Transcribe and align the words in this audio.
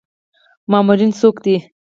مامورین 0.71 1.11
څوک 1.19 1.35
دي؟ 1.43 1.55